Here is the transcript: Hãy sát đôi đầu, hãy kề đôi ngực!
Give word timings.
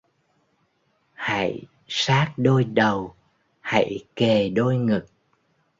Hãy 1.13 1.63
sát 1.87 2.33
đôi 2.37 2.63
đầu, 2.63 3.15
hãy 3.59 4.05
kề 4.15 4.49
đôi 4.49 4.77
ngực! 4.77 5.05